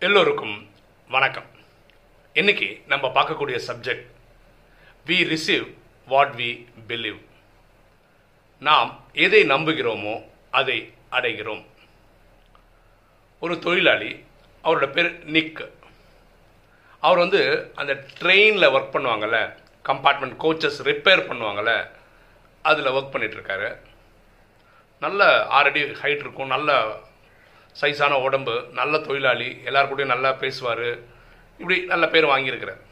எல்லோருக்கும் 0.00 0.70
வணக்கம். 1.08 1.46
இன்னைக்கு 2.32 2.82
நம்ம 2.86 3.08
பார்க்கக்கூடிய 3.08 3.60
subject 3.66 4.06
we 5.06 5.16
receive 5.28 5.64
what 6.06 6.34
we 6.34 6.66
believe 6.88 7.20
நாம் 8.58 9.04
எதை 9.12 9.42
நம்புகிறோமோ 9.44 10.24
அதை 10.50 10.92
அடைகிறோம். 11.10 11.64
ஒரு 13.40 13.58
தொழிலாளி 13.58 14.24
அவரோட 14.64 14.92
பேர் 14.92 15.24
நிக் 15.24 15.70
அவர் 17.00 17.18
வந்து 17.18 17.72
அந்த 17.74 17.92
ட்ரெயினில் 18.20 18.72
ஒர்க் 18.76 18.94
பண்ணுவாங்கள்ல 18.96 19.40
கம்பார்ட்மெண்ட் 19.84 20.38
கோச்சஸ் 20.44 20.80
ரிப்பேர் 20.90 21.26
பண்ணுவாங்கள்ல 21.30 21.90
அதில் 22.62 22.94
ஒர்க் 22.98 23.14
பண்ணிகிட்ருக்காரு 23.14 23.76
நல்ல 25.00 25.46
ஆறடி 25.46 25.82
ஹைட் 26.02 26.24
இருக்கும் 26.24 26.54
நல்ல 26.56 26.98
சைஸான 27.80 28.18
உடம்பு 28.26 28.54
நல்ல 28.78 28.98
தொழிலாளி 29.06 29.48
எல்லார் 29.68 29.88
கூடயும் 29.90 30.12
நல்லா 30.14 30.30
பேசுவார். 30.42 30.88
இப்படி 31.60 31.76
நல்ல 31.92 32.04
பேர் 32.14 32.30
வாங்கியிருக்கிறார். 32.32 32.82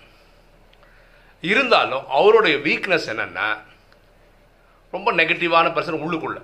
இருந்தாலும் 1.52 2.05
அவருடைய 2.19 2.56
வீக்னஸ் 2.66 3.09
என்னென்னா 3.12 3.47
ரொம்ப 4.97 5.09
நெகட்டிவான 5.20 5.66
பர்சன் 5.77 6.02
உள்ளுக்குள்ள 6.05 6.39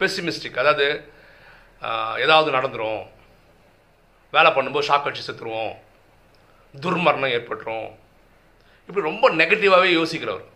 பெசிமிஸ்டிக் 0.00 0.60
அதாவது 0.62 0.86
ஏதாவது 2.24 2.48
நடந்துடும் 2.56 3.02
வேலை 4.34 4.50
பண்ணும்போது 4.56 4.88
ஷாக் 4.88 5.06
அடிச்சு 5.08 5.26
செத்துருவோம் 5.26 5.74
துர்மரணம் 6.84 7.34
ஏற்பட்டுரும். 7.36 7.88
இப்படி 8.86 9.04
ரொம்ப 9.10 9.26
நெகட்டிவாகவே 9.40 9.90
யோசிக்கிறவர். 9.98 10.46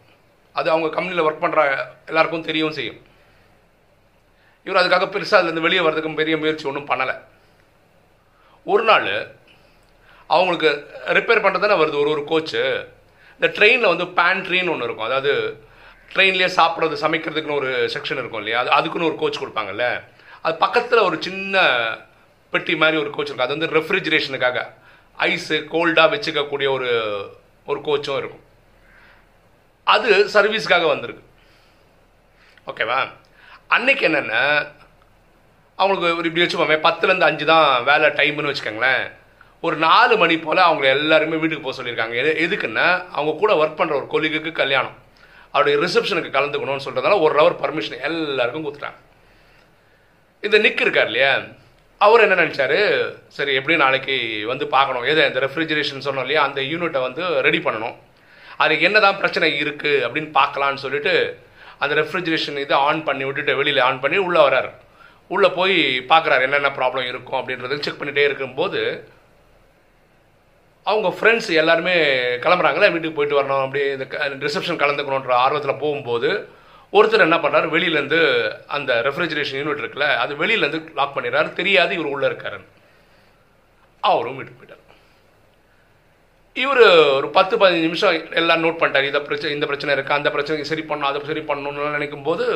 அது 0.58 0.68
அவங்க 0.72 0.88
கம்பெனியில் 0.94 1.26
ஒர்க் 1.26 1.44
பண்ணுற 1.44 1.62
எல்லாருக்கும் 2.10 2.46
தெரியவும் 2.48 2.76
செய்யும். 2.78 3.00
இவர் 4.64 4.86
அதுக்காக 4.86 5.14
பெருசாக 5.14 5.38
அதுலேருந்து 5.38 5.66
வெளியே 5.66 5.80
வர்றதுக்கும் 5.80 6.14
பெரிய 6.14 6.36
முயற்சி 6.36 6.68
ஒன்றும் 6.68 6.88
பண்ணலை. 6.88 7.18
ஒரு 8.64 8.82
நாள் 8.82 9.30
அவங்களுக்கு 10.26 10.90
ரிப்பேர் 11.06 11.44
பண்ணுறது 11.44 11.66
தானே 11.66 11.82
வருது 11.82 12.00
ஒரு 12.00 12.10
ஒரு 12.10 12.24
கோச்சு 12.24 12.86
இந்த 13.40 13.48
ட்ரெயினில் 13.58 13.96
வந்து 13.96 14.04
பேண்ட்ரின்னு 14.04 14.70
ஒன்று 14.70 14.84
இருக்கும். 14.84 15.06
அதாவது 15.06 15.64
ட்ரெயின்லேயே 16.14 16.50
சாப்பிட்றது 16.56 16.96
சமைக்கிறதுக்குன்னு 17.04 17.54
ஒரு 17.54 17.86
செக்ஷன் 17.86 18.20
இருக்கும் 18.22 18.38
இல்லையா? 18.38 18.60
அது 18.60 18.70
அதுக்குன்னு 18.70 19.06
ஒரு 19.06 19.16
கோச் 19.16 19.38
கொடுப்பாங்கல்ல? 19.38 20.02
அது 20.42 20.56
பக்கத்தில் 20.56 20.98
ஒரு 20.98 21.22
சின்ன 21.22 21.64
பெட்டி 22.50 22.76
மாதிரி 22.76 22.98
ஒரு 22.98 23.10
கோச் 23.10 23.30
இருக்கும். 23.30 23.48
அது 23.48 23.58
வந்து 23.58 23.80
ரெஃப்ரிஜரேஷனுக்காக 23.80 24.66
ஐஸு 25.18 25.68
கோல்டாக 25.74 26.14
வச்சுக்கக்கூடிய 26.14 26.70
ஒரு 26.70 26.90
ஒரு 27.66 27.80
கோச்சும் 27.80 28.16
இருக்கும். 28.16 28.44
அது 29.84 30.26
சர்வீஸ்க்காக 30.32 30.86
வந்திருக்கு. 30.86 31.24
ஓகேவா 32.66 33.08
அன்னைக்கு 33.74 34.04
என்னென்ன 34.08 34.34
அவங்களுக்கு 35.80 36.16
ஒரு 36.20 36.28
இப்படி 36.28 36.44
வச்சுப்போமே 36.44 36.76
பத்துலேருந்து 36.86 37.28
அஞ்சு 37.28 37.44
தான் 37.52 37.68
வேலை 37.90 38.08
டைம்னு 38.18 38.50
வச்சுக்கோங்களேன். 38.50 39.04
ஒரு 39.66 39.76
நாலு 39.84 40.14
மணி 40.22 40.36
போல் 40.44 40.66
அவங்க 40.68 40.84
எல்லாருமே 40.96 41.36
வீட்டுக்கு 41.42 41.64
போக 41.66 41.74
சொல்லியிருக்காங்க. 41.78 42.14
எது 42.22 42.30
எதுக்குன்னா 42.44 42.86
அவங்க 43.16 43.32
கூட 43.42 43.52
ஒர்க் 43.60 43.78
பண்ணுற 43.80 43.94
ஒரு 44.00 44.06
கொலிகுக்கு 44.14 44.52
கல்யாணம். 44.60 44.96
அவருடைய 45.54 45.76
ரிசப்ஷனுக்கு 45.84 46.36
கலந்துக்கணும்னு 46.36 46.86
சொல்கிறதால 46.86 47.18
ஒரு 47.24 47.34
ஹவர் 47.38 47.56
பர்மிஷன் 47.62 48.04
எல்லாருக்கும் 48.08 48.64
கொடுத்துட்டாங்க. 48.66 49.00
இந்த 50.46 50.58
நிக் 50.64 50.84
இருக்கார் 50.84 51.10
இல்லையா? 51.10 51.32
அவர் 52.06 52.24
என்ன 52.24 52.36
நினச்சாரு? 52.42 52.78
சரி 53.36 53.52
எப்படியும் 53.58 53.84
நாளைக்கு 53.84 54.14
வந்து 54.52 54.66
பார்க்கணும். 54.76 55.04
எதை 55.12 55.26
இந்த 55.30 55.40
ரெஃப்ரிஜரேஷன் 55.46 56.06
சொன்னோம் 56.06 56.26
இல்லையா? 56.26 56.42
அந்த 56.48 56.60
யூனிட்டை 56.72 57.00
வந்து 57.08 57.22
ரெடி 57.48 57.60
பண்ணணும். 57.66 57.96
அதுக்கு 58.62 58.86
என்ன 58.88 58.98
தான் 59.06 59.18
பிரச்சனை 59.20 59.48
இருக்குது 59.62 60.02
அப்படின்னு 60.06 60.30
பார்க்கலான்னு 60.40 60.84
சொல்லிட்டு 60.86 61.14
அந்த 61.82 61.94
ரெஃப்ரிஜரேஷன் 62.00 62.62
இதை 62.64 62.76
ஆன் 62.88 63.02
பண்ணி 63.08 63.24
விட்டுட்டு 63.28 63.58
வெளியில் 63.60 63.86
ஆன் 63.88 64.02
பண்ணி 64.04 64.18
உள்ளே 64.26 64.40
வராரு 64.46 64.70
உள்ளே 65.34 65.48
போய் 65.58 65.76
பார்க்குறாரு 66.12 66.46
என்னென்ன 66.46 66.70
ப்ராப்ளம் 66.78 67.10
இருக்கும் 67.10 67.38
அப்படின்றத 67.40 67.78
செக் 67.86 68.00
பண்ணிகிட்டே 68.00 68.24
இருக்கும்போது 68.28 68.80
அவங்க 70.86 71.08
ஃப்ரெண்ட்ஸ் 71.18 71.48
எல்லாருமே 71.60 71.94
கிளம்புறாங்களே 72.44 72.90
வீட்டுக்கு 72.92 73.16
போயிட்டு 73.18 73.38
வரணும் 73.38 73.64
அப்படி 73.64 73.82
இந்த 73.92 74.06
ரிசப்ஷன் 74.46 74.80
கலந்துக்கணுன்ற 74.82 75.32
ஆர்வத்தில் 75.44 75.80
போகும்போது 75.82 76.30
ஒருத்தர் 76.92 77.26
என்ன 77.26 77.36
பண்ணுறாரு 77.42 77.68
வெளியிலேருந்து 77.74 78.18
அந்த 78.76 78.92
ரெஃப்ரிஜரேஷன் 79.06 79.60
யூனிட் 79.60 79.82
இருக்குல்ல 79.82 80.08
அது 80.22 80.32
வெளியிலேருந்து 80.42 80.80
லாக் 80.98 81.14
பண்ணிடுறாரு 81.16 81.50
தெரியாது 81.60 81.92
இவர் 81.98 82.12
உள்ளே 82.14 82.26
இருக்காருன்னு. 82.26 82.68
அவரும் 84.10 84.36
வீட்டுக்கு 84.38 84.60
போயிட்டார். 84.60 84.81
இவர் 86.60 86.80
ஒரு 87.18 87.28
பத்து 87.36 87.54
பதினஞ்சு 87.60 87.86
நிமிஷம் 87.88 88.14
எல்லாம் 88.40 88.62
நோட் 88.64 88.78
பண்ணிட்டார். 88.80 89.08
இதை 89.10 89.20
பிரச்சனை 89.28 89.52
இந்த 89.56 89.66
பிரச்சனை 89.70 89.92
இருக்குது 89.94 90.18
அந்த 90.18 90.30
பிரச்சனைக்கு 90.34 90.70
சரி 90.70 90.82
பண்ணணும் 90.88 91.10
அதை 91.10 91.20
சரி 91.30 91.42
பண்ணணும்னு 91.50 91.96
நினைக்கும் 91.96 92.26
போது 92.28 92.46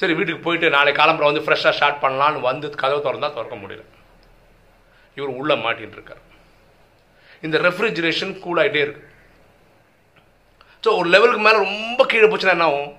சரி 0.00 0.14
வீட்டுக்கு 0.18 0.44
போயிட்டு 0.46 0.68
நாளை 0.76 0.92
காலம்புற 0.98 1.24
வந்து 1.30 1.44
ஃப்ரெஷ்ஷாக 1.46 1.74
ஸ்டார்ட் 1.78 2.00
பண்ணலான்னு 2.04 2.40
வந்து 2.48 2.70
கதவு 2.82 3.04
திறந்தா 3.04 3.28
திறக்க 3.36 3.56
முடியல. 3.62 3.84
இவர் 5.18 5.36
உள்ளே 5.40 5.56
மாட்டின்னு 5.64 5.96
இருக்கார். 5.98 6.22
இந்த 7.46 7.56
ரெஃப்ரிஜரேஷன் 7.66 8.34
கூல் 8.44 8.60
ஆகிட்டே 8.62 8.82
இருக்கு. 8.86 9.04
ஸோ 10.84 10.90
ஒரு 11.00 11.08
லெவலுக்கு 11.14 11.44
மேலே 11.46 11.58
ரொம்ப 11.66 12.00
கீழே 12.12 12.26
போச்சுன்னா 12.32 12.56
என்ன 12.56 12.68
ஆகும்? 12.70 12.92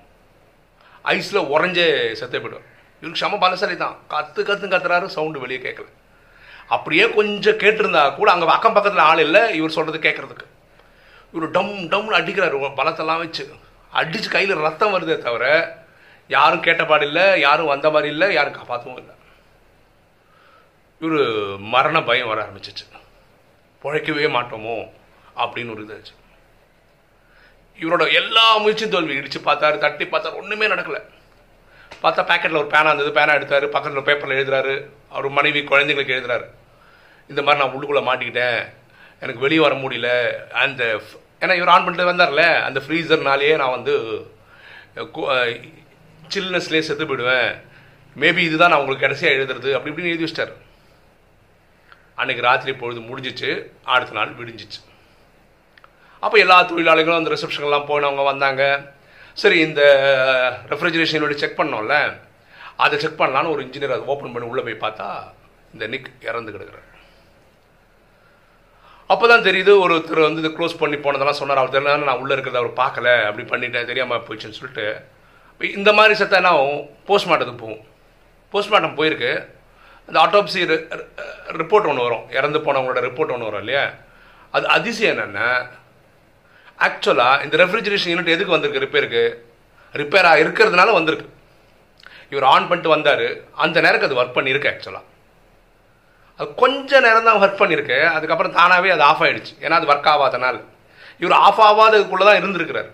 ஐஸில் 1.14 1.48
உறைஞ்சே 1.54 1.86
செத்து 2.20 2.42
போய்டும் 2.44 2.66
இவருக்கு 3.00 3.22
செம 3.22 3.38
பலசாலி 3.44 3.76
தான். 3.84 3.96
கற்று 4.14 4.42
கற்று 4.48 4.72
கத்துறாரு 4.74 5.14
சவுண்டு 5.16 5.42
வெளியே 5.44 5.60
கேட்கல. 5.66 5.88
அப்படியே 6.68 7.10
கொஞ்சம் 7.10 7.54
கேட்டிருந்தா 7.54 8.14
கூட 8.14 8.30
அங்கே 8.30 8.46
அக்கம் 8.46 8.72
பக்கத்தில் 8.72 9.02
ஆள் 9.02 9.18
இல்லை 9.18 9.54
இவர் 9.54 9.70
சொல்கிறது 9.70 10.08
கேட்கறதுக்கு 10.08 10.46
இவர் 11.32 11.50
டம் 11.50 11.68
டம்னு 11.68 12.16
அடிக்கிறாரு 12.16 12.72
பலத்தெல்லாம் 12.76 13.18
வச்சு. 13.18 13.50
அடிச்சு 13.94 14.28
கையில் 14.30 14.56
ரத்தம் 14.56 14.94
வருதே 14.94 15.18
தவிர 15.18 15.76
யாரும் 16.28 16.60
கேட்டபாடு 16.60 17.06
இல்லை 17.06 17.40
யாரும் 17.40 17.66
வந்த 17.66 17.90
மாதிரி 17.90 18.10
இல்லை 18.10 18.34
யாரும் 18.34 18.52
காப்பாற்றவும் 18.52 18.96
இல்லை. 18.96 19.14
இவர் 21.00 21.58
மரண 21.58 22.02
பயம் 22.02 22.28
வர 22.28 22.42
ஆரம்பிச்சிச்சு. 22.42 22.96
பிழைக்கவே 23.82 24.28
மாட்டோமோ? 24.28 24.90
அப்படின்னு 25.36 25.70
ஒரு 25.70 25.84
இதாச்சு. 25.84 26.14
இவரோட 27.80 28.12
எல்லா 28.12 28.56
முயற்சியும் 28.56 28.90
தோல்வி 28.90 29.14
இடித்து 29.14 29.40
பார்த்தாரு 29.40 29.78
தட்டி 29.78 30.04
பார்த்தாரு 30.04 30.36
ஒன்றுமே 30.36 30.66
நடக்கலை. 30.66 31.00
பார்த்தா 32.02 32.24
பேக்கெட்டில் 32.26 32.56
ஒரு 32.56 32.66
பேனா 32.66 32.86
இருந்தது 32.86 33.12
பேனா 33.12 33.32
எடுத்தார் 33.32 33.68
பக்கத்தில் 33.68 34.02
பேப்பரில் 34.02 34.36
எழுதுறாரு. 34.36 34.86
அவர் 35.08 35.28
மனைவி 35.28 35.60
குழந்தைங்களுக்கு 35.60 36.16
எழுதுறாரு. 36.16 36.44
இந்த 37.28 37.42
மாதிரி 37.42 37.64
நான் 37.64 37.74
உள்ளுக்குள்ளே 37.74 38.08
மாட்டிக்கிட்டேன். 38.08 38.72
எனக்கு 39.20 39.40
வெளியே 39.40 39.60
வர 39.60 39.74
முடியல. 39.74 40.08
அந்த 40.50 41.00
ஏன்னா 41.40 41.54
இவர் 41.54 41.68
ஆன் 41.68 41.84
பண்ணிட்டு 41.84 42.12
வந்தார்ல 42.12 42.62
அந்த 42.62 42.80
ஃப்ரீசர்னாலேயே 42.80 43.56
நான் 43.56 43.70
வந்து 43.70 43.98
சில்னஸ்லேயே 46.34 46.78
செத்து 46.78 47.04
போயிடுவேன். 47.04 47.60
மேபி 48.16 48.36
இதுதான் 48.36 48.70
நான் 48.70 48.78
உங்களுக்கு 48.78 49.06
கடைசியாக 49.06 49.36
எழுதுறது 49.36 49.74
அப்படி 49.74 49.94
இப்படின்னு 49.94 50.16
எழுதி 50.16 50.24
வச்சிட்டார். 50.24 50.52
அன்னைக்கு 52.14 52.44
ராத்திரி 52.44 52.76
பொழுது 52.76 53.00
முடிஞ்சிச்சு. 53.00 53.66
அடுத்த 53.82 54.14
நாள் 54.14 54.34
விடிஞ்சிச்சு. 54.34 54.80
அப்போ 56.20 56.38
எல்லா 56.38 56.62
தொழிலாளிகளும் 56.62 57.16
அந்த 57.16 57.30
ரிசப்ஷன்லாம் 57.30 57.88
போனவங்க 57.88 58.24
வந்தாங்க. 58.24 58.94
சரி 59.32 59.58
இந்த 59.58 59.82
ரெஃப்ரிஜரேஷன் 60.68 61.34
செக் 61.34 61.60
பண்ணோம்ல. 61.60 62.18
அதை 62.84 62.98
செக் 63.02 63.20
பண்ணலான்னு 63.20 63.52
ஒரு 63.54 63.62
இன்ஜினியர் 63.66 63.96
அதை 63.96 64.06
ஓப்பன் 64.12 64.34
பண்ணி 64.34 64.50
உள்ளே 64.52 64.64
போய் 64.66 64.84
பார்த்தா 64.84 65.08
இந்த 65.74 65.86
நிக் 65.94 66.10
இறந்து 66.30 66.54
கிடக்கிறார் 66.54 66.92
அப்போ 69.12 69.24
தான் 69.30 69.44
தெரியுது 69.46 69.72
ஒருத்தர் 69.82 70.26
வந்து 70.26 70.40
இதை 70.42 70.50
க்ளோஸ் 70.54 70.80
பண்ணி 70.80 70.96
போனதெல்லாம் 71.02 71.38
சொன்னார். 71.40 71.60
அவர் 71.62 71.74
தெரியல 71.74 72.06
நான் 72.08 72.22
உள்ளே 72.22 72.34
இருக்கிறத 72.34 72.60
அவர் 72.62 72.80
பார்க்கல. 72.80 73.08
அப்படி 73.26 73.44
பண்ணிட்டேன் 73.50 73.90
தெரியாமல் 73.90 74.24
போயிடுச்சுன்னு 74.26 74.58
சொல்லிட்டு. 74.60 74.86
இந்த 75.78 75.90
மாதிரி 75.98 76.14
செத்தா 76.20 76.38
என்ன 76.40 76.52
ஆகும்? 76.56 76.80
போஸ்ட்மார்ட்டத்துக்கு 77.08 77.62
போகும். 77.66 77.84
போஸ்ட்மார்ட்டம் 78.54 78.96
போயிருக்கு. 78.98 79.30
அந்த 80.08 80.16
ஆட்டோப்சி 80.24 80.60
ரிப்போர்ட் 81.60 81.88
ஒன்று 81.90 82.06
வரும். 82.06 82.24
இறந்து 82.38 82.58
போனவங்களோட 82.66 83.00
ரிப்போர்ட் 83.08 83.34
ஒன்று 83.36 83.48
வரும் 83.48 83.62
இல்லையா? 83.64 83.84
அது 84.56 84.66
அதிசயம் 84.76 85.14
என்னென்னா 85.14 85.48
ஆக்சுவலாக 86.86 87.44
இந்த 87.44 87.56
ரெஃப்ரிஜரேஷன் 87.62 88.12
யூனிட் 88.14 88.34
எதுக்கு 88.36 88.56
வந்திருக்கு? 88.56 88.84
ரிப்பேருக்கு 88.86 89.24
ரிப்பேராக 90.02 90.42
இருக்கிறதுனால 90.44 90.92
வந்திருக்கு. 90.98 91.28
இவர் 92.32 92.48
ஆன் 92.54 92.68
பண்ணிட்டு 92.70 92.94
வந்தார். 92.94 93.26
அந்த 93.64 93.76
நேரத்துக்கு 93.84 94.10
அது 94.10 94.20
ஒர்க் 94.22 94.36
பண்ணியிருக்கு 94.38 94.70
ஆக்சுவலாக 94.72 95.04
அது 96.40 96.48
கொஞ்ச 96.62 97.00
நேரம் 97.06 97.26
தான் 97.28 97.40
ஒர்க் 97.42 97.60
பண்ணியிருக்கு 97.60 97.98
அதுக்கப்புறம் 98.16 98.56
தானாகவே 98.58 98.90
அது 98.94 99.04
ஆஃப் 99.10 99.22
ஆகிடுச்சு 99.26 99.54
ஏன்னா 99.64 99.76
அது 99.80 99.90
ஒர்க் 99.92 100.10
ஆகாதனால 100.12 100.56
இவர் 101.22 101.36
ஆஃப் 101.46 101.62
ஆகாததுக்குள்ளே 101.66 102.24
தான் 102.28 102.40
இருந்திருக்கிறார். 102.40 102.90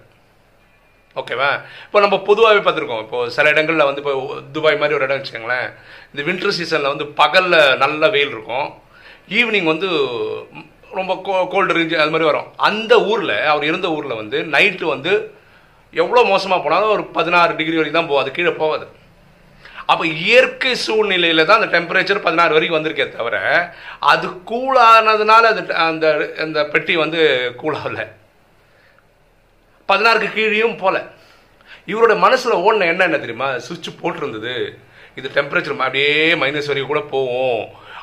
ஓகேவா? 1.20 1.48
இப்போ 1.86 1.98
நம்ம 2.04 2.16
பொதுவாகவே 2.28 2.60
பார்த்துருக்கோம். 2.66 3.02
இப்போ 3.04 3.18
சில 3.36 3.50
இடங்களில் 3.54 3.88
வந்து 3.88 4.02
இப்போ 4.02 4.12
துபாய் 4.54 4.78
மாதிரி 4.82 4.96
ஒரு 4.98 5.06
இடம் 5.06 5.18
வச்சுக்கோங்களேன். 5.18 5.66
இந்த 6.12 6.22
வின்டர் 6.28 6.56
சீசனில் 6.58 6.92
வந்து 6.92 7.06
பகலில் 7.20 7.58
நல்ல 7.82 8.08
வெயில் 8.14 8.32
இருக்கும். 8.36 8.68
ஈவினிங் 9.38 9.68
வந்து 9.72 9.88
ரொம்ப 10.98 11.12
கோ 11.26 11.34
கோல்டு 11.52 11.76
ரேஞ்சு 11.76 12.00
அது 12.02 12.12
மாதிரி 12.14 12.28
வரும். 12.30 12.48
அந்த 12.68 12.94
ஊரில் 13.10 13.36
அவர் 13.52 13.68
இருந்த 13.70 13.88
ஊரில் 13.96 14.18
வந்து 14.20 14.38
நைட்டு 14.54 14.86
வந்து 14.94 15.12
எவ்வளோ 16.02 16.22
மோசமாக 16.32 16.60
போனாலும் 16.64 16.94
ஒரு 16.96 17.04
பதினாறு 17.16 17.52
டிகிரி 17.60 17.78
வரைக்கும் 17.78 18.00
தான் 18.00 18.10
போகும். 18.10 18.24
அது 18.24 18.36
கீழே 18.38 18.54
போகாது. 18.62 18.86
அப்போ 19.86 20.06
இயற்கை 20.06 20.74
சூழ்நிலையில் 20.86 21.46
தான் 21.46 21.60
அந்த 21.60 21.70
டெம்பரேச்சர் 21.74 22.24
பதினாறு 22.26 22.54
வரைக்கும் 22.54 22.78
வந்திருக்கே 22.78 23.06
தவிர 23.08 23.36
அது 24.12 24.28
கூலானதுனால 24.50 25.42
அது 25.52 25.62
அந்த 25.74 26.06
அந்த 26.38 26.58
பெட்டி 26.74 26.96
வந்து 26.96 27.20
கூலாகலை 27.62 28.06
பதினாறுக்கு 29.88 30.28
கீழேயும் 30.36 30.76
போல. 30.76 30.96
இவரோட 31.92 32.18
மனசில் 32.24 32.60
ஓடின 32.66 32.86
என்ன 32.92 33.04
என்ன 33.04 33.18
தெரியுமா? 33.18 33.48
சுவிட்ச் 33.66 33.88
போட்டிருந்தது. 34.02 34.54
இது 35.18 35.28
டெம்பரேச்சர் 35.34 35.76
அப்படியே 35.86 36.12
மைனஸ் 36.42 36.68
வரைக்கும் 36.70 36.92
கூட 36.92 37.00
போகும். 37.14 37.62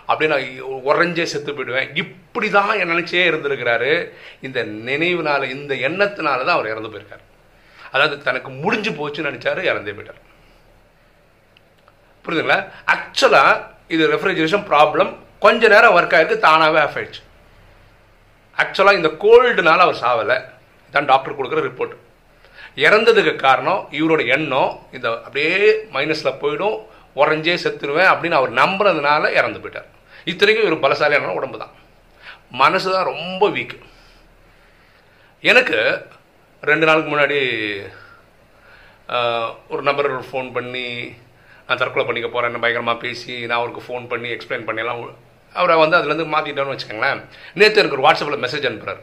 அப்படியே 0.10 0.30
நான் 0.32 0.46
உறைஞ்சே 0.90 1.26
செத்து 1.32 1.52
போயிடுவேன். 1.54 1.90
இப்படி 2.04 2.50
தான் 2.50 2.72
நினச்சே 2.92 3.24
இருந்திருக்கிறாரு. 3.30 3.92
இந்த 4.42 4.60
நினைவுனால 4.90 5.50
இந்த 5.56 5.76
எண்ணத்தினால 5.90 6.46
தான் 6.46 6.58
அவர் 6.58 6.72
இறந்து 6.74 6.92
போயிருக்காரு. 6.94 7.24
அதாவது 7.92 8.18
தனக்கு 8.28 8.50
முடிஞ்சு 8.64 8.92
போச்சுன்னு 8.92 9.32
நினச்சாரு 9.32 9.64
இறந்தே 9.72 9.94
போயிட்டார். 9.98 10.22
புரியுதுங்களா? 12.30 12.60
ஆக்சுவலாக 12.96 13.58
இது 13.96 14.04
ரெஃப்ரிஜரேஷன் 14.14 14.68
ப்ராப்ளம் 14.72 15.12
கொஞ்ச 15.46 15.62
நேரம் 15.74 15.96
ஒர்க் 15.98 16.16
ஆகிருக்கு 16.18 16.46
தானாகவே 16.46 16.80
ஆஃப் 16.86 16.98
ஆயிடுச்சு. 17.00 17.22
ஆக்சுவலாக 18.62 19.00
இந்த 19.00 19.10
கோல்டுனால 19.24 19.84
அவர் 19.86 20.02
சாவலை. 20.04 20.38
தான் 20.94 21.10
டாக்டர் 21.12 21.38
கொடுக்குற 21.38 21.62
ரிப்போர்ட் 21.70 21.96
இறந்ததுக்கு 22.86 23.34
காரணம் 23.46 23.82
இவரோட 24.00 24.22
எண்ணம் 24.36 24.72
இந்த 24.96 25.08
அப்படியே 25.26 25.56
மைனஸில் 25.96 26.40
போயிடும் 26.42 26.78
உறைஞ்சே 27.22 27.56
செத்துருவேன் 27.64 28.10
அப்படின்னு 28.12 28.38
அவர் 28.40 28.52
நம்புறதுனால 28.60 29.32
இறந்து 29.40 29.62
போயிட்டார். 29.62 29.88
இத்தனைக்கும் 30.32 30.68
இவர் 30.68 30.84
பலசாலியான 30.84 31.38
உடம்பு 31.40 31.58
தான். 31.64 31.74
மனசு 32.62 32.88
தான் 32.96 33.10
ரொம்ப 33.14 33.50
வீக் 33.56 33.76
எனக்கு 35.44 35.80
ரெண்டு 36.70 36.88
நாளுக்கு 36.88 37.12
முன்னாடி 37.14 37.40
ஒரு 39.74 39.82
நம்பர் 39.88 40.10
ஃபோன் 40.30 40.50
பண்ணி 40.56 40.88
நான் 41.70 41.80
தற்கொலை 41.80 42.06
பண்ணிக்க 42.06 42.30
போகிறேன்னு 42.30 42.62
பயங்கரமாக 42.62 43.00
பேசி 43.04 43.34
நான் 43.48 43.60
அவருக்கு 43.60 43.86
ஃபோன் 43.88 44.06
பண்ணி 44.12 44.30
எக்ஸ்பிளைன் 44.36 44.68
பண்ணிலாம் 44.70 45.02
அவரை 45.56 45.76
வந்து 45.82 45.98
அதுலேருந்து 45.98 46.26
மாற்றிட்டோன்னு 46.34 46.74
வச்சுக்கோங்களேன். 46.74 47.20
நேற்று 47.60 47.82
எனக்கு 47.82 47.98
ஒரு 47.98 48.06
வாட்ஸ்அப்பில் 48.06 48.44
மெசேஜ் 48.44 48.68
அனுப்புகிறார் 48.70 49.02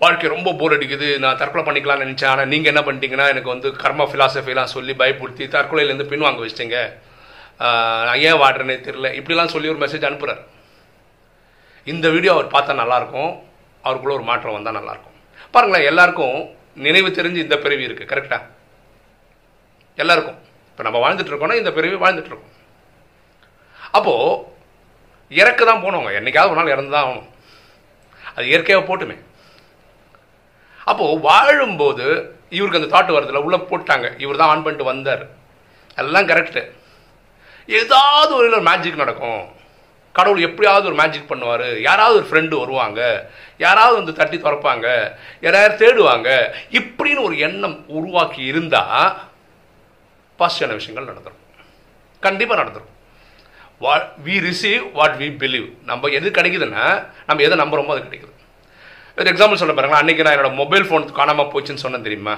வாழ்க்கை 0.00 0.28
ரொம்ப 0.32 0.52
போர் 0.52 0.74
அடிக்குது 0.76 1.06
நான் 1.22 1.38
தற்கொலை 1.40 1.62
பண்ணிக்கலாம்னு 1.64 2.06
நினச்சேன். 2.06 2.30
ஆனால் 2.32 2.50
நீங்கள் 2.52 2.72
என்ன 2.72 2.82
பண்ணிட்டீங்கன்னா 2.86 3.26
எனக்கு 3.34 3.52
வந்து 3.52 3.68
கர்ம 3.82 4.06
ஃபிலாசபிலாம் 4.10 4.72
சொல்லி 4.74 4.94
பயப்படுத்தி 5.02 5.44
தற்கொலையிலேருந்து 5.54 6.10
பின்வாங்க 6.10 6.42
வச்சிட்டீங்க. 6.42 6.78
ஆஹ், 7.60 8.02
நான் 8.06 8.22
ஏன் 8.28 8.40
வாடுறேனே 8.42 8.76
தெரியல. 8.86 9.10
இப்படிலாம் 9.18 9.52
சொல்லி 9.54 9.70
ஒரு 9.72 9.80
மெசேஜ் 9.84 10.08
அனுப்புகிறார் 10.08 10.42
இந்த 11.86 12.06
வீடியோ 12.14 12.32
அவர் 12.36 12.54
பார்த்தா 12.54 12.80
நல்லாயிருக்கும். 12.82 13.32
அவருக்குள்ளே 13.84 14.16
ஒரு 14.18 14.26
மாற்றம் 14.30 14.56
வந்தால் 14.56 14.78
நல்லாயிருக்கும். 14.78 15.16
பாருங்களேன் 15.54 15.88
எல்லாருக்கும் 15.90 16.38
நினைவு 16.86 17.10
தெரிஞ்சு 17.18 17.44
இந்த 17.44 17.56
பிறவி 17.58 17.86
இருக்குது 17.86 18.10
கரெக்டாக 18.12 18.42
எல்லாருக்கும். 19.98 20.40
இப்போ 20.76 20.88
நம்ம 20.88 21.00
வாழ்ந்துட்டு 21.02 21.30
இருக்கோம்னா 21.32 21.56
இந்த 21.56 21.70
பிறவி 21.72 21.94
வாழ்ந்துட்டு 21.94 22.30
இருக்கோம். 22.30 22.54
அப்போது 23.90 24.42
இறக்க 25.28 25.64
தான் 25.64 25.82
போனவங்க. 25.82 26.10
என்னைக்காவது 26.18 26.52
ஒரு 26.52 26.58
நாள் 26.58 26.72
இறந்து 26.72 26.92
தான் 26.94 27.06
ஆகணும். 27.06 27.28
அது 28.34 28.46
இயற்கையாக 28.46 28.86
போட்டுமே. 28.88 29.16
அப்போது 30.84 31.20
வாழும்போது 31.20 32.06
இவருக்கு 32.56 32.80
அந்த 32.80 32.90
தாட்டு 32.94 33.14
வருதுல 33.16 33.42
உள்ளே 33.46 33.56
போட்டாங்க. 33.56 34.20
இவர் 34.24 34.36
தான் 34.36 34.48
ஆன் 34.48 34.62
பண்ணிட்டு 34.62 34.84
வந்தார். 34.84 35.24
எல்லாம் 36.02 36.28
கரெக்டு 36.28 36.62
ஏதாவது 37.66 38.34
ஒரு 38.34 38.60
மேஜிக் 38.60 39.02
நடக்கும். 39.02 39.42
கடவுள் 40.12 40.46
எப்படியாவது 40.48 40.86
ஒரு 40.86 40.98
மேஜிக் 41.00 41.30
பண்ணுவார். 41.30 41.80
யாராவது 41.80 42.16
ஒரு 42.20 42.28
ஃப்ரெண்டு 42.28 42.58
வருவாங்க. 42.58 43.30
யாராவது 43.58 43.96
வந்து 43.96 44.12
தட்டி 44.20 44.36
திறப்பாங்க 44.36 45.16
யாராவது 45.40 45.74
தேடுவாங்க. 45.82 46.28
இப்படின்னு 46.80 47.22
ஒரு 47.22 47.38
எண்ணம் 47.38 47.88
உருவாக்கி 47.88 48.42
இருந்தால் 48.42 49.16
பாசிட்டிவான 50.40 50.78
விஷயங்கள் 50.80 51.10
நடந்துடும் 51.10 51.42
கண்டிப்பாக 52.26 52.58
நடந்துடும் 52.62 52.92
வா 53.84 53.94
we 54.26 54.34
receive 54.48 54.84
what 54.98 55.16
we 55.22 55.28
believe 55.40 55.68
நம்ம 55.90 56.08
எது 56.18 56.28
கிடைக்குதுன்னா 56.36 56.84
நம்ம 57.28 57.42
எதை 57.46 57.56
நம்புகிறோமோ 57.62 57.94
அது 57.94 58.06
கிடைக்குது. 58.06 58.32
ஒரு 59.18 59.30
எக்ஸாம்பிள் 59.32 59.60
சொல்ல 59.62 59.74
பாருங்க 59.76 59.98
அன்றைக்கி 60.02 60.22
நான் 60.24 60.34
என்னோடய 60.36 60.60
மொபைல் 60.60 60.86
ஃபோன் 60.88 61.04
காணாமல் 61.18 61.50
போச்சுன்னு 61.52 61.84
சொன்னேன் 61.84 62.06
தெரியுமா? 62.06 62.34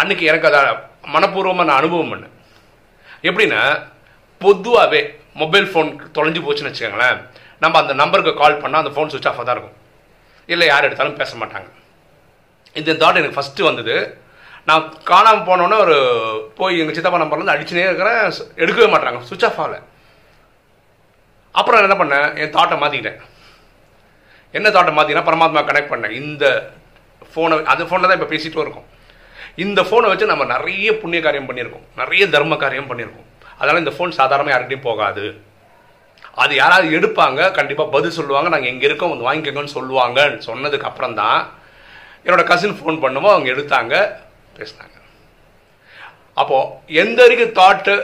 அன்றைக்கி 0.00 0.24
எனக்கு 0.30 0.48
அதை 0.50 0.60
மனப்பூர்வமாக 1.14 1.68
நான் 1.70 1.80
அனுபவம் 1.82 2.12
பண்ணேன். 2.12 2.34
எப்படின்னா 3.28 3.62
பொதுவாகவே 4.44 5.00
மொபைல் 5.42 5.68
ஃபோன் 5.72 5.90
தொலைஞ்சு 6.16 6.40
போச்சுன்னு 6.46 6.70
வச்சுக்கோங்களேன். 6.70 7.18
நம்ம 7.62 7.78
அந்த 7.82 7.94
நம்பருக்கு 8.02 8.32
கால் 8.42 8.60
பண்ணால் 8.62 8.82
அந்த 8.82 8.92
ஃபோன் 8.96 9.10
சுவிச் 9.12 9.28
ஆஃபாக 9.30 9.44
தான் 9.48 9.56
இருக்கும். 9.56 9.76
இல்லை 10.52 10.66
யார் 10.72 10.86
எடுத்தாலும் 10.88 11.18
பேச 11.22 11.32
மாட்டாங்க. 11.42 11.68
இந்த 12.80 12.92
தாட் 13.02 13.20
எனக்கு 13.20 13.38
ஃபஸ்ட்டு 13.38 13.68
வந்தது 13.68 13.96
நான் 14.68 14.84
காணாமல் 15.10 15.46
போனோன்னே 15.48 15.76
ஒரு 15.84 15.96
போய் 16.58 16.80
எங்கள் 16.82 16.96
சித்தப்பா 16.96 17.20
நம்பர்லேருந்து 17.22 17.54
அடிச்சுனே 17.54 17.86
இருக்கிறேன். 17.88 18.20
எடுக்கவே 18.62 18.88
மாட்டாங்க 18.92 19.20
சுவிச் 19.30 19.46
ஆஃப் 19.48 19.60
ஆகலை. 19.62 19.78
அப்புறம் 21.58 21.78
நான் 21.78 21.88
என்ன 21.88 21.98
பண்ணேன்? 22.02 22.28
என் 22.42 22.54
தாட்டை 22.56 22.76
மாற்றிக்கிட்டேன் 22.82 23.20
என்ன 24.58 24.68
தாட்டை 24.76 24.92
மாற்றினா 24.96 25.22
பரமாத்மா 25.28 25.60
கனெக்ட் 25.68 25.92
பண்ணேன். 25.92 26.14
இந்த 26.20 26.44
ஃபோனை 27.32 27.56
அந்த 27.72 27.82
ஃபோனில் 27.88 28.08
தான் 28.10 28.18
இப்போ 28.18 28.30
பேசிகிட்டும் 28.32 28.64
இருக்கோம். 28.64 28.88
இந்த 29.64 29.80
ஃபோனை 29.88 30.08
வச்சு 30.10 30.32
நம்ம 30.32 30.44
நிறைய 30.54 30.88
புண்ணிய 31.02 31.20
காரியம் 31.26 31.48
பண்ணியிருக்கோம். 31.48 31.86
நிறைய 32.00 32.22
தர்ம 32.34 32.56
காரியம் 32.64 32.90
பண்ணியிருக்கோம். 32.90 33.28
அதனால் 33.58 33.82
இந்த 33.84 33.92
ஃபோன் 33.96 34.18
சாதாரணமாக 34.18 34.54
யார்கிட்டையும் 34.54 34.88
போகாது. 34.88 35.24
அது 36.42 36.52
யாராவது 36.62 36.88
எடுப்பாங்க 36.96 37.50
கண்டிப்பாக 37.58 37.92
பதில் 37.94 38.16
சொல்லுவாங்க. 38.18 38.48
நாங்கள் 38.54 38.72
எங்கே 38.72 38.86
இருக்கோம் 38.88 39.12
வந்து 39.12 39.26
வாங்கிக்கோங்கன்னு 39.28 39.76
சொல்லுவாங்கன்னு 39.78 40.40
சொன்னதுக்கு 40.48 40.88
அப்புறம் 40.90 41.16
தான் 41.20 41.40
என்னோட 42.24 42.42
கசின் 42.50 42.76
ஃபோன் 42.78 43.02
பண்ணுவோம். 43.04 43.34
அவங்க 43.34 43.48
எடுத்தாங்க. 43.54 43.94
பேசினாங்க. 44.60 44.96
அப்போது 46.34 46.72
எந்த 47.02 47.18
வரைக்கும் 47.22 47.56
தாட்டு 47.60 47.94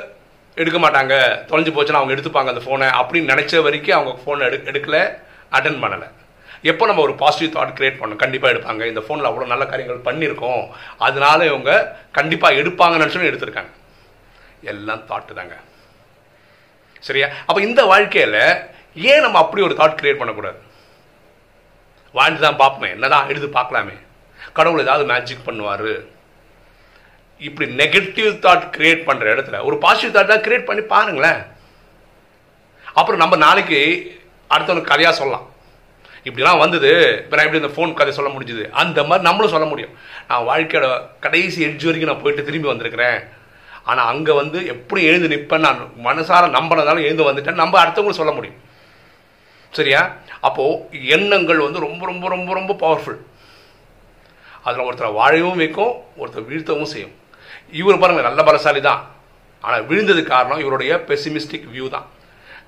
எடுக்க 0.54 0.78
மாட்டாங்க 0.82 1.14
தொலைஞ்சு 1.48 1.72
போச்சுன்னா 1.76 2.00
அவங்க 2.00 2.14
எடுத்துப்பாங்க 2.16 2.52
அந்த 2.52 2.62
ஃபோனை 2.66 2.86
அப்படின்னு 3.00 3.32
நினச்ச 3.32 3.62
வரைக்கும் 3.62 3.96
அவங்க 3.98 4.12
ஃபோனை 4.22 4.44
எடு 4.48 4.58
எடுக்கல 4.70 4.98
அட்டன் 5.56 5.82
பண்ணலை. 5.82 6.08
எப்போ 6.70 6.86
நம்ம 6.86 7.02
ஒரு 7.02 7.14
பாசிட்டிவ் 7.14 7.56
தாட் 7.56 7.74
கிரியேட் 7.78 7.98
பண்ணோம் 8.00 8.22
கண்டிப்பாக 8.22 8.52
எடுப்பாங்க. 8.54 8.82
இந்த 8.86 9.00
ஃபோனில் 9.06 9.28
அவ்வளோ 9.28 9.46
நல்ல 9.46 9.64
காரியங்கள் 9.66 10.06
பண்ணியிருக்கோம். 10.06 10.62
அதனால 11.06 11.44
இவங்க 11.44 11.70
கண்டிப்பாக 12.18 12.58
எடுப்பாங்கன்னு 12.60 13.02
நினச்சோன்னு 13.02 13.30
எடுத்திருக்காங்க. 13.30 13.72
எல்லாம் 14.72 15.02
தாட்டு 15.10 15.32
தாங்க. 15.40 15.56
சரியா? 17.00 17.28
அப்போ 17.46 17.60
இந்த 17.60 17.84
வாழ்க்கையில் 17.84 18.40
ஏன் 18.94 19.24
நம்ம 19.24 19.38
அப்படி 19.38 19.62
ஒரு 19.62 19.74
தாட் 19.78 19.98
கிரியேட் 20.00 20.20
பண்ணக்கூடாது? 20.20 20.58
வாழ்ந்து 22.12 22.40
தான் 22.40 22.60
பார்ப்போமே. 22.62 22.88
என்னதான் 22.96 23.28
எடுத்து 23.28 23.48
பார்க்கலாமே. 23.60 23.96
கடவுள் 24.52 24.84
ஏதாவது 24.86 25.04
மேஜிக் 25.12 25.46
பண்ணுவார். 25.46 25.90
இப்படி 27.38 27.66
நெகட்டிவ் 27.82 28.30
தாட் 28.44 28.64
கிரியேட் 28.76 29.06
பண்ணுற 29.08 29.26
இடத்துல 29.34 29.64
ஒரு 29.64 29.78
பாசிட்டிவ் 29.78 30.16
தாட்டாக 30.16 30.40
கிரியேட் 30.46 30.64
பண்ணி 30.64 30.82
பாருங்களேன். 30.82 31.40
அப்புறம் 32.94 33.20
நம்ம 33.20 33.36
நாளைக்கு 33.36 33.80
அடுத்தவனுக்கு 34.50 34.92
கதையாக 34.92 35.16
சொல்லலாம். 35.16 35.54
இப்படிலாம் 36.24 36.58
வந்தது 36.58 36.90
இப்போ 37.22 37.36
நான் 37.36 37.46
எப்படி 37.46 37.62
இந்த 37.62 37.72
ஃபோன் 37.74 37.94
கதை 37.94 38.12
சொல்ல 38.12 38.30
முடிஞ்சுது? 38.30 38.70
அந்த 38.70 39.04
மாதிரி 39.04 39.26
நம்மளும் 39.28 39.52
சொல்ல 39.54 39.66
முடியும். 39.66 39.92
நான் 40.28 40.46
வாழ்க்கையோட 40.48 40.86
கடைசி 41.20 41.66
எட்ஜ் 41.66 41.84
வரைக்கும் 41.84 42.12
நான் 42.12 42.22
போயிட்டு 42.22 42.44
திரும்பி 42.44 42.68
வந்திருக்கிறேன். 42.68 43.18
ஆனால் 43.84 44.06
அங்கே 44.06 44.32
வந்து 44.32 44.66
எப்படி 44.66 45.04
எழுந்து 45.04 45.28
நிற்பேன் 45.34 45.66
நான் 45.66 45.82
மனசார 46.04 46.48
நம்பினதாலும் 46.58 47.06
எழுந்து 47.08 47.32
வந்துட்டேன் 47.32 47.62
நம்ம 47.62 47.84
அடுத்தவங்களும் 47.84 48.20
சொல்ல 48.22 48.32
முடியும். 48.32 48.58
சரியா? 49.70 50.16
அப்போது 50.40 51.00
எண்ணங்கள் 51.16 51.58
வந்து 51.58 51.80
ரொம்ப 51.80 52.06
ரொம்ப 52.06 52.28
ரொம்ப 52.28 52.54
ரொம்ப 52.54 52.72
பவர்ஃபுல் 52.84 53.20
அதில் 54.62 54.86
ஒருத்தரை 54.88 55.12
வாழவும் 55.12 55.56
வைக்கும் 55.56 55.94
ஒருத்தர் 56.18 56.48
வீழ்த்தவும் 56.50 56.92
செய்யும். 56.94 57.14
இவர் 57.72 57.98
பாருங்க 57.98 58.22
நல்ல 58.22 58.42
பலசாலி 58.42 58.80
தான். 58.80 59.06
ஆனால் 59.60 59.84
விழுந்தது 59.84 60.24
காரணம் 60.24 60.58
இவருடைய 60.58 61.04
பெசிமிஸ்டிக் 61.08 61.66
வியூ 61.74 61.88
தான். 61.88 62.06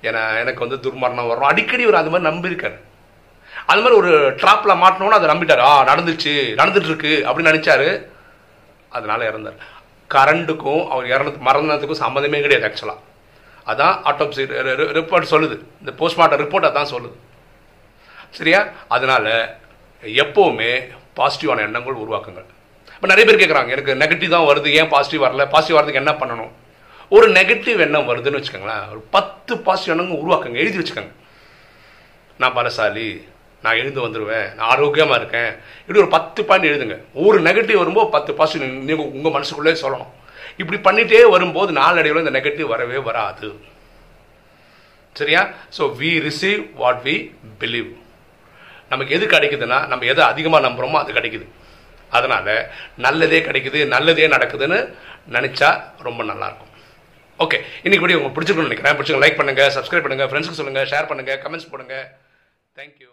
ஏன்னா 0.01 0.39
எனக்கு 0.39 0.67
வந்து 0.67 0.89
துர்மரணம் 0.89 1.27
வரும். 1.27 1.49
அடிக்கடி 1.51 1.81
இவர் 1.81 2.01
அது 2.01 2.09
மாதிரி 2.09 2.29
நம்பியிருக்காரு. 2.29 2.77
அது 3.65 3.81
மாதிரி 3.81 3.99
ஒரு 4.01 4.31
ட்ராப்பில் 4.31 4.81
மாட்டினோன்னு 4.83 5.17
அதை 5.17 5.29
நம்பிட்டார். 5.29 5.59
ஆ 5.59 5.85
நடந்துச்சு 5.85 6.33
நடந்துட்டு 6.61 6.89
இருக்கு 6.91 7.23
அப்படின்னு 7.25 7.51
நினச்சாரு. 7.51 8.05
அதனால 8.89 9.29
இறந்தார். 9.29 9.59
கரண்ட்டுக்கும் 10.09 10.87
அவர் 10.87 11.07
இறந்து 11.07 11.31
மரணத்துக்கும் 11.31 12.03
சம்மந்தமே 12.05 12.41
கிடையாது 12.41 12.67
ஆக்சுவலாக 12.67 13.07
அதான் 13.71 13.97
ஆட்டோப்சி 14.09 14.43
ரிப்போர்ட் 14.97 15.31
சொல்லுது. 15.31 15.55
இந்த 15.79 15.91
போஸ்ட்மார்ட்டம் 15.97 16.41
ரிப்போர்ட் 16.43 16.69
அதான் 16.69 16.93
சொல்லுது. 16.93 17.17
சரியா? 18.29 18.65
அதனால 18.87 19.57
எப்போவுமே 20.01 20.91
பாசிட்டிவான 21.15 21.57
எண்ணங்கள் 21.57 21.95
உருவாக்குங்கள். 21.95 22.49
இப்போ 22.99 23.09
நிறைய 23.09 23.25
பேர் 23.27 23.37
கேட்குறாங்க 23.41 23.71
எனக்கு 23.75 23.93
நெகட்டிவ் 23.99 24.33
தான் 24.33 24.47
வருது 24.47 24.69
ஏன் 24.79 24.89
பாசிட்டிவ் 24.93 25.21
வரல? 25.25 25.43
பாசிட்டிவ் 25.51 25.77
வரதுக்கு 25.77 25.99
என்ன 26.01 26.13
பண்ணணும்? 26.21 26.49
ஒரு 27.15 27.27
நெகட்டிவ் 27.37 27.83
எண்ணம் 27.85 28.07
வருதுன்னு 28.09 28.39
வச்சுக்கோங்களேன் 28.39 28.87
ஒரு 28.93 29.01
பத்து 29.13 29.53
பாசிட்டிவ் 29.65 29.93
எண்ணங்கள் 29.93 30.19
உருவாக்குங்க 30.21 30.59
எழுதி 30.63 30.77
வச்சுக்கோங்க. 30.79 31.13
நான் 32.41 32.55
பலசாலி 32.57 33.05
நான் 33.63 33.77
எழுந்து 33.81 34.01
வந்துடுவேன் 34.05 34.49
நான் 34.57 34.69
ஆரோக்கியமாக 34.73 35.19
இருக்கேன். 35.21 35.51
இப்படி 35.83 36.01
ஒரு 36.03 36.09
பத்து 36.15 36.43
பாயிண்ட் 36.49 36.69
எழுதுங்க. 36.71 36.97
ஒரு 37.27 37.37
நெகட்டிவ் 37.47 37.81
வரும்போது 37.81 38.09
பத்து 38.17 38.33
பாசிட்டிவ் 38.39 38.75
நீங்கள் 38.89 39.13
உங்கள் 39.17 39.35
மனசுக்குள்ளே 39.37 39.75
சொல்லணும். 39.83 40.11
இப்படி 40.61 40.79
பண்ணிகிட்டே 40.89 41.23
வரும்போது 41.35 41.71
நாளடைவில் 41.81 42.23
இந்த 42.25 42.35
நெகட்டிவ் 42.39 42.73
வரவே 42.73 42.99
வராது. 43.09 43.49
சரியா? 45.21 45.43
So 45.77 45.85
we 46.01 46.11
receive 46.27 46.61
what 46.81 47.01
we 47.07 47.15
believe 47.63 47.89
நமக்கு 48.91 49.15
எது 49.19 49.25
கிடைக்குதுன்னா 49.35 49.79
நம்ம 49.93 50.05
எதை 50.13 50.25
அதிகமாக 50.33 50.65
நம்புகிறோமோ 50.67 50.99
அது 51.03 51.17
கிடைக்குது. 51.19 51.47
அதனால் 52.17 52.51
நல்லதே 53.05 53.39
கிடைக்குது 53.47 53.79
நல்லதே 53.95 54.27
நடக்குதுன்னு 54.35 54.79
நினச்சா 55.35 55.69
ரொம்ப 56.07 56.23
நல்லாயிருக்கும். 56.31 56.73
ஓகே 57.45 57.57
இன்னைக்கு 57.85 58.03
வீடியோ 58.05 58.19
உங்களுக்கு 58.19 58.37
பிடிச்சிருக்குன்னு 58.37 58.69
நினைக்கிறேன். 58.69 58.97
பிடிச்சிங்க 58.97 59.23
லைக் 59.25 59.39
பண்ணுங்கள் 59.41 59.73
சப்ஸ்கிரைப் 59.77 60.05
பண்ணுங்கள் 60.07 60.29
ஃப்ரெண்ட்ஸுக்கு 60.31 60.61
சொல்லுங்கள் 60.61 60.89
ஷேர் 60.93 61.09
பண்ணுங்கள் 61.11 61.41
கமெண்ட்ஸ் 61.45 61.71
போடுங்க. 61.73 61.95
தேங்க்யூ 62.79 63.11